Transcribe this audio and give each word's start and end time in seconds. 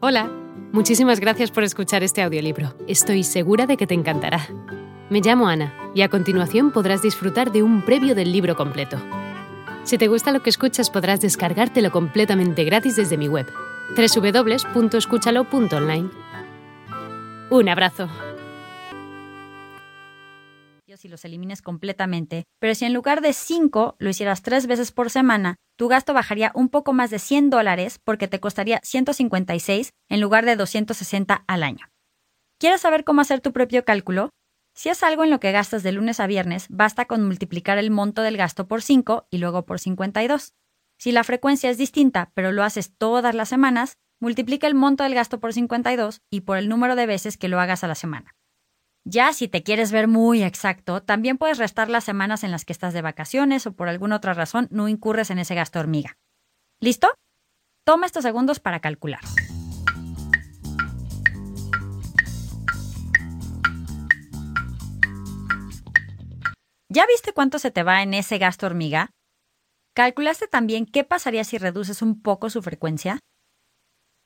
Hola, 0.00 0.30
muchísimas 0.70 1.18
gracias 1.18 1.50
por 1.50 1.64
escuchar 1.64 2.04
este 2.04 2.22
audiolibro. 2.22 2.72
Estoy 2.86 3.24
segura 3.24 3.66
de 3.66 3.76
que 3.76 3.88
te 3.88 3.94
encantará. 3.94 4.46
Me 5.10 5.20
llamo 5.20 5.48
Ana 5.48 5.74
y 5.92 6.02
a 6.02 6.08
continuación 6.08 6.70
podrás 6.70 7.02
disfrutar 7.02 7.50
de 7.50 7.64
un 7.64 7.84
previo 7.84 8.14
del 8.14 8.30
libro 8.30 8.54
completo. 8.54 8.96
Si 9.82 9.98
te 9.98 10.06
gusta 10.06 10.30
lo 10.30 10.40
que 10.40 10.50
escuchas 10.50 10.88
podrás 10.88 11.20
descargártelo 11.20 11.90
completamente 11.90 12.62
gratis 12.62 12.94
desde 12.94 13.16
mi 13.16 13.26
web, 13.26 13.52
www.escúchalo.online. 13.96 16.10
Un 17.50 17.68
abrazo. 17.68 18.08
Si 20.96 21.08
los 21.08 21.24
elimines 21.24 21.62
completamente, 21.62 22.44
pero 22.60 22.74
si 22.74 22.84
en 22.84 22.92
lugar 22.92 23.20
de 23.20 23.32
5 23.32 23.96
lo 23.98 24.10
hicieras 24.10 24.42
3 24.42 24.66
veces 24.66 24.90
por 24.90 25.10
semana, 25.10 25.54
tu 25.78 25.86
gasto 25.86 26.12
bajaría 26.12 26.50
un 26.56 26.70
poco 26.70 26.92
más 26.92 27.08
de 27.10 27.20
100 27.20 27.50
dólares 27.50 28.00
porque 28.02 28.26
te 28.26 28.40
costaría 28.40 28.80
156 28.82 29.92
en 30.08 30.20
lugar 30.20 30.44
de 30.44 30.56
260 30.56 31.44
al 31.46 31.62
año. 31.62 31.86
¿Quieres 32.58 32.80
saber 32.80 33.04
cómo 33.04 33.20
hacer 33.20 33.40
tu 33.40 33.52
propio 33.52 33.84
cálculo? 33.84 34.30
Si 34.74 34.88
es 34.88 35.04
algo 35.04 35.22
en 35.22 35.30
lo 35.30 35.38
que 35.38 35.52
gastas 35.52 35.84
de 35.84 35.92
lunes 35.92 36.18
a 36.18 36.26
viernes, 36.26 36.66
basta 36.68 37.04
con 37.04 37.24
multiplicar 37.24 37.78
el 37.78 37.92
monto 37.92 38.22
del 38.22 38.36
gasto 38.36 38.66
por 38.66 38.82
5 38.82 39.28
y 39.30 39.38
luego 39.38 39.66
por 39.66 39.78
52. 39.78 40.52
Si 40.98 41.12
la 41.12 41.22
frecuencia 41.22 41.70
es 41.70 41.78
distinta, 41.78 42.32
pero 42.34 42.50
lo 42.50 42.64
haces 42.64 42.96
todas 42.98 43.36
las 43.36 43.48
semanas, 43.48 43.98
multiplica 44.18 44.66
el 44.66 44.74
monto 44.74 45.04
del 45.04 45.14
gasto 45.14 45.38
por 45.38 45.52
52 45.52 46.22
y 46.28 46.40
por 46.40 46.58
el 46.58 46.68
número 46.68 46.96
de 46.96 47.06
veces 47.06 47.38
que 47.38 47.46
lo 47.46 47.60
hagas 47.60 47.84
a 47.84 47.88
la 47.88 47.94
semana. 47.94 48.34
Ya 49.10 49.32
si 49.32 49.48
te 49.48 49.62
quieres 49.62 49.90
ver 49.90 50.06
muy 50.06 50.42
exacto, 50.42 51.02
también 51.02 51.38
puedes 51.38 51.56
restar 51.56 51.88
las 51.88 52.04
semanas 52.04 52.44
en 52.44 52.50
las 52.50 52.66
que 52.66 52.74
estás 52.74 52.92
de 52.92 53.00
vacaciones 53.00 53.66
o 53.66 53.72
por 53.72 53.88
alguna 53.88 54.16
otra 54.16 54.34
razón 54.34 54.68
no 54.70 54.86
incurres 54.86 55.30
en 55.30 55.38
ese 55.38 55.54
gasto 55.54 55.80
hormiga. 55.80 56.18
¿Listo? 56.78 57.08
Toma 57.86 58.04
estos 58.04 58.22
segundos 58.22 58.60
para 58.60 58.80
calcular. 58.80 59.22
¿Ya 66.90 67.06
viste 67.06 67.32
cuánto 67.32 67.58
se 67.58 67.70
te 67.70 67.82
va 67.82 68.02
en 68.02 68.12
ese 68.12 68.36
gasto 68.36 68.66
hormiga? 68.66 69.08
¿Calculaste 69.94 70.48
también 70.48 70.84
qué 70.84 71.04
pasaría 71.04 71.44
si 71.44 71.56
reduces 71.56 72.02
un 72.02 72.20
poco 72.20 72.50
su 72.50 72.60
frecuencia? 72.60 73.20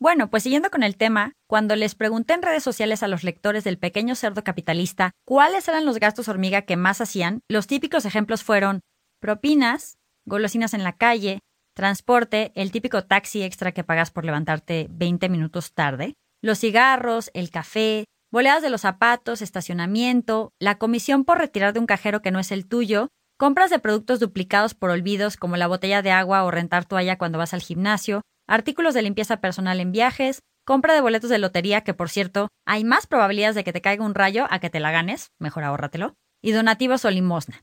Bueno, 0.02 0.30
pues 0.30 0.42
siguiendo 0.42 0.68
con 0.68 0.82
el 0.82 0.96
tema, 0.96 1.34
cuando 1.46 1.76
les 1.76 1.94
pregunté 1.94 2.32
en 2.32 2.42
redes 2.42 2.64
sociales 2.64 3.04
a 3.04 3.06
los 3.06 3.22
lectores 3.22 3.62
del 3.62 3.78
pequeño 3.78 4.16
cerdo 4.16 4.42
capitalista 4.42 5.12
cuáles 5.24 5.68
eran 5.68 5.84
los 5.84 6.00
gastos 6.00 6.26
hormiga 6.26 6.62
que 6.62 6.76
más 6.76 7.00
hacían, 7.00 7.38
los 7.48 7.68
típicos 7.68 8.04
ejemplos 8.04 8.42
fueron 8.42 8.80
propinas, 9.20 9.98
golosinas 10.26 10.74
en 10.74 10.82
la 10.82 10.96
calle, 10.96 11.38
transporte, 11.76 12.50
el 12.56 12.72
típico 12.72 13.04
taxi 13.04 13.44
extra 13.44 13.70
que 13.70 13.84
pagas 13.84 14.10
por 14.10 14.24
levantarte 14.24 14.88
20 14.90 15.28
minutos 15.28 15.72
tarde, 15.72 16.14
los 16.42 16.58
cigarros, 16.58 17.30
el 17.32 17.50
café, 17.50 18.06
boleadas 18.32 18.62
de 18.64 18.70
los 18.70 18.80
zapatos, 18.80 19.40
estacionamiento, 19.40 20.50
la 20.58 20.78
comisión 20.78 21.24
por 21.24 21.38
retirar 21.38 21.74
de 21.74 21.78
un 21.78 21.86
cajero 21.86 22.22
que 22.22 22.32
no 22.32 22.40
es 22.40 22.50
el 22.50 22.66
tuyo, 22.66 23.06
compras 23.38 23.70
de 23.70 23.78
productos 23.78 24.18
duplicados 24.18 24.74
por 24.74 24.90
olvidos 24.90 25.36
como 25.36 25.56
la 25.56 25.68
botella 25.68 26.02
de 26.02 26.10
agua 26.10 26.42
o 26.42 26.50
rentar 26.50 26.86
toalla 26.86 27.18
cuando 27.18 27.38
vas 27.38 27.54
al 27.54 27.62
gimnasio, 27.62 28.22
artículos 28.52 28.92
de 28.92 29.00
limpieza 29.00 29.40
personal 29.40 29.80
en 29.80 29.92
viajes, 29.92 30.42
compra 30.66 30.92
de 30.92 31.00
boletos 31.00 31.30
de 31.30 31.38
lotería, 31.38 31.80
que 31.84 31.94
por 31.94 32.10
cierto, 32.10 32.48
hay 32.66 32.84
más 32.84 33.06
probabilidades 33.06 33.54
de 33.54 33.64
que 33.64 33.72
te 33.72 33.80
caiga 33.80 34.04
un 34.04 34.14
rayo 34.14 34.46
a 34.50 34.58
que 34.58 34.68
te 34.68 34.78
la 34.78 34.90
ganes, 34.90 35.30
mejor 35.38 35.64
ahórratelo, 35.64 36.16
y 36.42 36.52
donativos 36.52 37.06
o 37.06 37.10
limosna. 37.10 37.62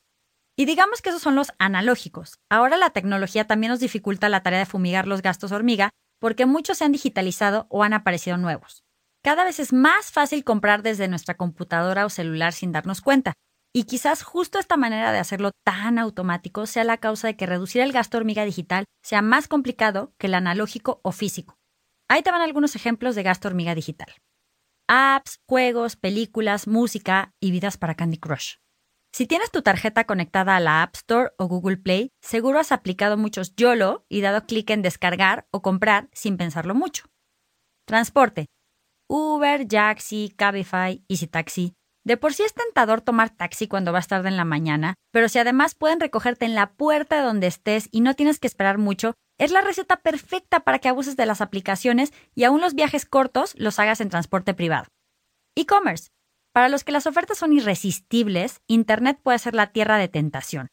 Y 0.57 0.65
digamos 0.65 1.03
que 1.03 1.09
esos 1.09 1.21
son 1.21 1.35
los 1.35 1.53
analógicos. 1.59 2.39
Ahora 2.49 2.75
la 2.75 2.89
tecnología 2.89 3.45
también 3.45 3.69
nos 3.69 3.79
dificulta 3.79 4.29
la 4.29 4.41
tarea 4.41 4.57
de 4.57 4.65
fumigar 4.65 5.07
los 5.07 5.21
gastos 5.21 5.51
hormiga 5.51 5.91
porque 6.19 6.47
muchos 6.47 6.79
se 6.79 6.85
han 6.85 6.91
digitalizado 6.91 7.67
o 7.69 7.83
han 7.83 7.93
aparecido 7.93 8.37
nuevos. 8.37 8.83
Cada 9.23 9.43
vez 9.43 9.59
es 9.59 9.71
más 9.71 10.11
fácil 10.11 10.43
comprar 10.43 10.81
desde 10.81 11.07
nuestra 11.07 11.37
computadora 11.37 12.03
o 12.03 12.09
celular 12.09 12.51
sin 12.51 12.71
darnos 12.71 13.01
cuenta, 13.01 13.33
y 13.73 13.83
quizás 13.83 14.23
justo 14.23 14.59
esta 14.59 14.77
manera 14.77 15.11
de 15.11 15.19
hacerlo 15.19 15.51
tan 15.63 15.99
automático 15.99 16.65
sea 16.65 16.83
la 16.83 16.97
causa 16.97 17.27
de 17.27 17.35
que 17.35 17.45
reducir 17.45 17.81
el 17.81 17.91
gasto 17.91 18.17
hormiga 18.17 18.45
digital 18.45 18.85
sea 19.03 19.21
más 19.21 19.47
complicado 19.47 20.13
que 20.17 20.27
el 20.27 20.33
analógico 20.33 20.99
o 21.03 21.11
físico. 21.11 21.55
Ahí 22.09 22.23
te 22.23 22.31
van 22.31 22.41
algunos 22.41 22.75
ejemplos 22.75 23.15
de 23.15 23.23
gasto 23.23 23.47
hormiga 23.47 23.75
digital. 23.75 24.13
Apps, 24.87 25.37
juegos, 25.47 25.95
películas, 25.95 26.67
música 26.67 27.33
y 27.39 27.51
vidas 27.51 27.77
para 27.77 27.95
Candy 27.95 28.17
Crush. 28.17 28.55
Si 29.13 29.27
tienes 29.27 29.51
tu 29.51 29.61
tarjeta 29.61 30.05
conectada 30.05 30.55
a 30.55 30.59
la 30.59 30.81
App 30.83 30.95
Store 30.95 31.31
o 31.37 31.47
Google 31.47 31.77
Play, 31.77 32.09
seguro 32.21 32.59
has 32.59 32.71
aplicado 32.71 33.17
muchos 33.17 33.55
YOLO 33.55 34.05
y 34.09 34.21
dado 34.21 34.45
clic 34.45 34.69
en 34.71 34.81
descargar 34.81 35.47
o 35.51 35.61
comprar 35.61 36.09
sin 36.11 36.37
pensarlo 36.37 36.73
mucho. 36.73 37.05
Transporte. 37.85 38.47
Uber, 39.07 39.67
Jaxi, 39.67 40.33
Cabify, 40.37 41.03
Easy 41.07 41.25
Taxi, 41.25 41.73
de 42.09 42.17
por 42.17 42.33
sí 42.33 42.41
es 42.41 42.55
tentador 42.55 43.01
tomar 43.01 43.29
taxi 43.29 43.67
cuando 43.67 43.91
vas 43.91 44.07
tarde 44.07 44.29
en 44.29 44.35
la 44.35 44.43
mañana, 44.43 44.95
pero 45.11 45.29
si 45.29 45.37
además 45.37 45.75
pueden 45.75 45.99
recogerte 45.99 46.43
en 46.45 46.55
la 46.55 46.73
puerta 46.73 47.17
de 47.17 47.21
donde 47.21 47.45
estés 47.45 47.87
y 47.91 48.01
no 48.01 48.15
tienes 48.15 48.39
que 48.39 48.47
esperar 48.47 48.79
mucho, 48.79 49.13
es 49.37 49.51
la 49.51 49.61
receta 49.61 49.97
perfecta 49.97 50.61
para 50.61 50.79
que 50.79 50.89
abuses 50.89 51.15
de 51.17 51.27
las 51.27 51.39
aplicaciones 51.39 52.11
y 52.33 52.45
aún 52.45 52.61
los 52.61 52.73
viajes 52.73 53.05
cortos 53.05 53.53
los 53.59 53.77
hagas 53.77 54.01
en 54.01 54.09
transporte 54.09 54.55
privado. 54.55 54.87
E-commerce. 55.55 56.09
Para 56.51 56.67
los 56.67 56.83
que 56.83 56.91
las 56.91 57.05
ofertas 57.05 57.37
son 57.37 57.53
irresistibles, 57.53 58.61
Internet 58.65 59.19
puede 59.21 59.37
ser 59.37 59.53
la 59.53 59.71
tierra 59.71 59.99
de 59.99 60.07
tentación. 60.07 60.67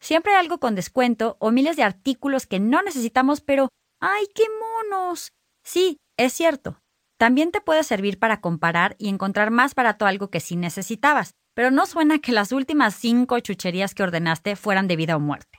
Siempre 0.00 0.34
hay 0.34 0.38
algo 0.38 0.60
con 0.60 0.76
descuento 0.76 1.36
o 1.40 1.50
miles 1.50 1.74
de 1.74 1.82
artículos 1.82 2.46
que 2.46 2.60
no 2.60 2.80
necesitamos, 2.82 3.40
pero 3.40 3.70
¡ay, 4.00 4.26
qué 4.36 4.44
monos! 4.60 5.32
Sí, 5.64 5.96
es 6.16 6.32
cierto, 6.32 6.78
también 7.18 7.50
te 7.50 7.60
puede 7.60 7.82
servir 7.82 8.18
para 8.18 8.40
comparar 8.40 8.94
y 8.98 9.08
encontrar 9.08 9.50
más 9.50 9.74
barato 9.74 10.06
algo 10.06 10.30
que 10.30 10.40
sí 10.40 10.56
necesitabas, 10.56 11.34
pero 11.54 11.70
no 11.70 11.86
suena 11.86 12.18
que 12.18 12.32
las 12.32 12.52
últimas 12.52 12.94
cinco 12.94 13.40
chucherías 13.40 13.94
que 13.94 14.02
ordenaste 14.02 14.56
fueran 14.56 14.88
de 14.88 14.96
vida 14.96 15.16
o 15.16 15.20
muerte. 15.20 15.58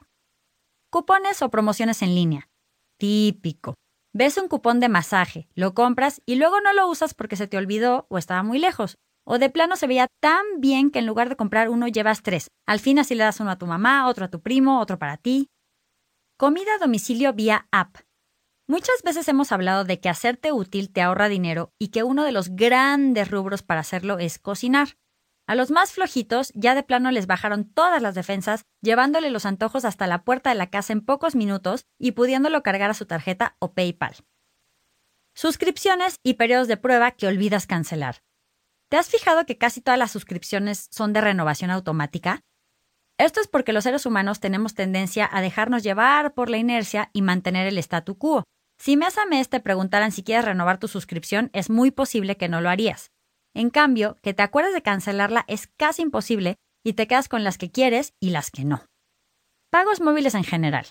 Cupones 0.91 1.41
o 1.41 1.49
promociones 1.49 2.01
en 2.01 2.13
línea. 2.13 2.49
Típico. 2.99 3.73
Ves 4.13 4.37
un 4.37 4.47
cupón 4.47 4.79
de 4.79 4.89
masaje, 4.89 5.47
lo 5.53 5.73
compras 5.73 6.21
y 6.25 6.35
luego 6.35 6.61
no 6.61 6.73
lo 6.73 6.87
usas 6.87 7.13
porque 7.13 7.35
se 7.35 7.47
te 7.47 7.57
olvidó 7.57 8.07
o 8.09 8.17
estaba 8.17 8.43
muy 8.43 8.59
lejos. 8.59 8.97
O 9.25 9.39
de 9.39 9.49
plano 9.49 9.75
se 9.75 9.87
veía 9.87 10.07
tan 10.21 10.45
bien 10.59 10.89
que 10.89 10.99
en 10.99 11.05
lugar 11.05 11.27
de 11.27 11.35
comprar 11.35 11.69
uno 11.69 11.87
llevas 11.87 12.23
tres. 12.23 12.47
Al 12.65 12.79
fin 12.79 12.97
así 12.99 13.13
le 13.13 13.25
das 13.25 13.39
uno 13.39 13.51
a 13.51 13.57
tu 13.57 13.67
mamá, 13.67 14.07
otro 14.07 14.25
a 14.25 14.29
tu 14.29 14.41
primo, 14.41 14.79
otro 14.79 14.97
para 14.97 15.17
ti. 15.17 15.49
Comida 16.37 16.75
a 16.75 16.77
domicilio 16.77 17.33
vía 17.33 17.67
app. 17.71 17.97
Muchas 18.69 19.01
veces 19.01 19.25
hemos 19.29 19.53
hablado 19.53 19.85
de 19.85 20.01
que 20.01 20.09
hacerte 20.09 20.51
útil 20.51 20.91
te 20.91 21.01
ahorra 21.01 21.29
dinero 21.29 21.73
y 21.79 21.87
que 21.87 22.03
uno 22.03 22.25
de 22.25 22.33
los 22.33 22.49
grandes 22.49 23.31
rubros 23.31 23.63
para 23.63 23.79
hacerlo 23.79 24.19
es 24.19 24.39
cocinar. 24.39 24.97
A 25.47 25.55
los 25.55 25.71
más 25.71 25.93
flojitos 25.93 26.51
ya 26.53 26.75
de 26.75 26.83
plano 26.83 27.09
les 27.11 27.27
bajaron 27.27 27.63
todas 27.63 28.01
las 28.01 28.13
defensas, 28.13 28.65
llevándole 28.81 29.31
los 29.31 29.45
antojos 29.45 29.85
hasta 29.85 30.05
la 30.05 30.25
puerta 30.25 30.49
de 30.49 30.57
la 30.57 30.69
casa 30.69 30.91
en 30.91 30.99
pocos 30.99 31.33
minutos 31.33 31.85
y 31.97 32.11
pudiéndolo 32.11 32.61
cargar 32.61 32.89
a 32.89 32.93
su 32.93 33.05
tarjeta 33.05 33.55
o 33.59 33.73
PayPal. 33.73 34.17
Suscripciones 35.33 36.19
y 36.21 36.33
periodos 36.33 36.67
de 36.67 36.75
prueba 36.75 37.11
que 37.11 37.27
olvidas 37.27 37.67
cancelar. 37.67 38.21
¿Te 38.89 38.97
has 38.97 39.07
fijado 39.07 39.45
que 39.45 39.57
casi 39.57 39.79
todas 39.79 39.97
las 39.97 40.11
suscripciones 40.11 40.89
son 40.91 41.13
de 41.13 41.21
renovación 41.21 41.71
automática? 41.71 42.41
Esto 43.17 43.39
es 43.39 43.47
porque 43.47 43.71
los 43.71 43.85
seres 43.85 44.05
humanos 44.05 44.41
tenemos 44.41 44.73
tendencia 44.73 45.29
a 45.31 45.41
dejarnos 45.41 45.83
llevar 45.83 46.33
por 46.33 46.49
la 46.49 46.57
inercia 46.57 47.09
y 47.13 47.21
mantener 47.21 47.67
el 47.67 47.77
statu 47.77 48.17
quo, 48.17 48.43
si 48.79 48.97
mes 48.97 49.17
a 49.17 49.25
mes 49.25 49.49
te 49.49 49.59
preguntaran 49.59 50.11
si 50.11 50.23
quieres 50.23 50.45
renovar 50.45 50.77
tu 50.77 50.87
suscripción, 50.87 51.49
es 51.53 51.69
muy 51.69 51.91
posible 51.91 52.37
que 52.37 52.49
no 52.49 52.61
lo 52.61 52.69
harías. 52.69 53.11
En 53.53 53.69
cambio, 53.69 54.17
que 54.21 54.33
te 54.33 54.43
acuerdes 54.43 54.73
de 54.73 54.83
cancelarla 54.83 55.43
es 55.47 55.67
casi 55.77 56.03
imposible 56.03 56.57
y 56.83 56.93
te 56.93 57.07
quedas 57.07 57.27
con 57.27 57.43
las 57.43 57.57
que 57.57 57.71
quieres 57.71 58.13
y 58.19 58.29
las 58.29 58.51
que 58.51 58.65
no. 58.65 58.85
Pagos 59.71 59.99
móviles 59.99 60.35
en 60.35 60.43
general. 60.43 60.85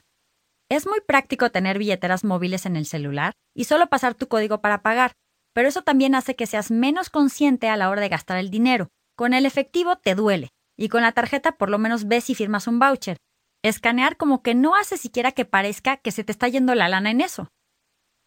Es 0.68 0.86
muy 0.86 1.00
práctico 1.00 1.50
tener 1.50 1.78
billeteras 1.78 2.24
móviles 2.24 2.66
en 2.66 2.76
el 2.76 2.86
celular 2.86 3.32
y 3.54 3.64
solo 3.64 3.86
pasar 3.86 4.14
tu 4.14 4.26
código 4.26 4.60
para 4.60 4.82
pagar, 4.82 5.12
pero 5.54 5.68
eso 5.68 5.82
también 5.82 6.14
hace 6.14 6.34
que 6.34 6.46
seas 6.46 6.70
menos 6.70 7.08
consciente 7.08 7.68
a 7.68 7.76
la 7.76 7.88
hora 7.88 8.00
de 8.00 8.08
gastar 8.08 8.36
el 8.38 8.50
dinero. 8.50 8.88
Con 9.16 9.32
el 9.32 9.46
efectivo 9.46 9.96
te 9.96 10.14
duele, 10.14 10.50
y 10.76 10.88
con 10.88 11.02
la 11.02 11.12
tarjeta 11.12 11.52
por 11.52 11.70
lo 11.70 11.78
menos 11.78 12.08
ves 12.08 12.28
y 12.28 12.34
firmas 12.34 12.66
un 12.66 12.78
voucher. 12.78 13.16
Escanear 13.62 14.16
como 14.16 14.42
que 14.42 14.54
no 14.54 14.74
hace 14.74 14.98
siquiera 14.98 15.32
que 15.32 15.44
parezca 15.44 15.96
que 15.96 16.10
se 16.10 16.24
te 16.24 16.32
está 16.32 16.48
yendo 16.48 16.74
la 16.74 16.88
lana 16.88 17.10
en 17.10 17.20
eso. 17.20 17.48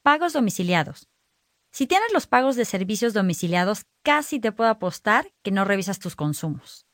Pagos 0.01 0.31
domiciliados. 0.31 1.09
Si 1.73 1.85
tienes 1.85 2.13
los 2.13 2.25
pagos 2.25 2.55
de 2.55 2.63
servicios 2.63 3.13
domiciliados, 3.13 3.83
casi 4.01 4.39
te 4.39 4.53
puedo 4.53 4.69
apostar 4.69 5.33
que 5.43 5.51
no 5.51 5.65
revisas 5.65 5.99
tus 5.99 6.15
consumos. 6.15 6.85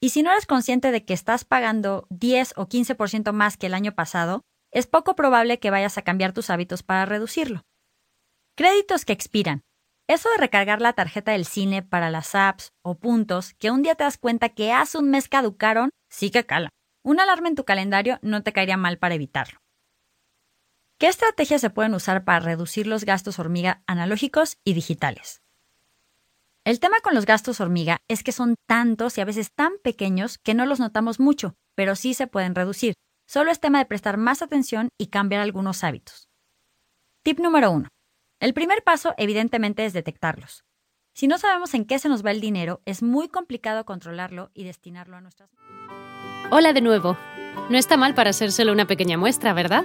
Y 0.00 0.10
si 0.10 0.22
no 0.22 0.30
eres 0.30 0.46
consciente 0.46 0.90
de 0.90 1.04
que 1.04 1.12
estás 1.12 1.44
pagando 1.44 2.06
10 2.08 2.54
o 2.56 2.66
15% 2.66 3.32
más 3.32 3.58
que 3.58 3.66
el 3.66 3.74
año 3.74 3.94
pasado, 3.94 4.40
es 4.72 4.86
poco 4.86 5.14
probable 5.14 5.58
que 5.58 5.70
vayas 5.70 5.98
a 5.98 6.02
cambiar 6.02 6.32
tus 6.32 6.48
hábitos 6.48 6.82
para 6.82 7.04
reducirlo. 7.04 7.62
Créditos 8.56 9.04
que 9.04 9.12
expiran. 9.12 9.60
Eso 10.08 10.30
de 10.30 10.38
recargar 10.38 10.80
la 10.80 10.94
tarjeta 10.94 11.32
del 11.32 11.44
cine 11.44 11.82
para 11.82 12.10
las 12.10 12.34
apps 12.34 12.72
o 12.82 12.98
puntos 12.98 13.52
que 13.54 13.70
un 13.70 13.82
día 13.82 13.94
te 13.94 14.04
das 14.04 14.16
cuenta 14.16 14.48
que 14.48 14.72
hace 14.72 14.96
un 14.96 15.10
mes 15.10 15.28
caducaron, 15.28 15.90
sí 16.10 16.30
que 16.30 16.44
cala. 16.46 16.70
Una 17.02 17.24
alarma 17.24 17.48
en 17.48 17.56
tu 17.56 17.64
calendario 17.64 18.18
no 18.22 18.42
te 18.42 18.52
caería 18.52 18.78
mal 18.78 18.98
para 18.98 19.14
evitarlo. 19.14 19.63
¿Qué 21.04 21.10
estrategias 21.10 21.60
se 21.60 21.68
pueden 21.68 21.92
usar 21.92 22.24
para 22.24 22.40
reducir 22.40 22.86
los 22.86 23.04
gastos 23.04 23.38
hormiga 23.38 23.82
analógicos 23.86 24.56
y 24.64 24.72
digitales? 24.72 25.42
El 26.64 26.80
tema 26.80 26.96
con 27.02 27.14
los 27.14 27.26
gastos 27.26 27.60
hormiga 27.60 27.98
es 28.08 28.22
que 28.22 28.32
son 28.32 28.54
tantos 28.66 29.18
y 29.18 29.20
a 29.20 29.26
veces 29.26 29.52
tan 29.52 29.72
pequeños 29.82 30.38
que 30.38 30.54
no 30.54 30.64
los 30.64 30.80
notamos 30.80 31.20
mucho, 31.20 31.56
pero 31.74 31.94
sí 31.94 32.14
se 32.14 32.26
pueden 32.26 32.54
reducir. 32.54 32.94
Solo 33.26 33.50
es 33.50 33.60
tema 33.60 33.80
de 33.80 33.84
prestar 33.84 34.16
más 34.16 34.40
atención 34.40 34.88
y 34.96 35.08
cambiar 35.08 35.42
algunos 35.42 35.84
hábitos. 35.84 36.30
Tip 37.22 37.38
número 37.38 37.70
1. 37.70 37.86
El 38.40 38.54
primer 38.54 38.82
paso 38.82 39.12
evidentemente 39.18 39.84
es 39.84 39.92
detectarlos. 39.92 40.64
Si 41.12 41.28
no 41.28 41.36
sabemos 41.36 41.74
en 41.74 41.84
qué 41.84 41.98
se 41.98 42.08
nos 42.08 42.24
va 42.24 42.30
el 42.30 42.40
dinero, 42.40 42.80
es 42.86 43.02
muy 43.02 43.28
complicado 43.28 43.84
controlarlo 43.84 44.50
y 44.54 44.64
destinarlo 44.64 45.18
a 45.18 45.20
nuestras... 45.20 45.50
Hola 46.50 46.72
de 46.72 46.80
nuevo. 46.80 47.18
No 47.68 47.76
está 47.76 47.98
mal 47.98 48.14
para 48.14 48.32
solo 48.32 48.72
una 48.72 48.86
pequeña 48.86 49.18
muestra, 49.18 49.52
¿verdad? 49.52 49.84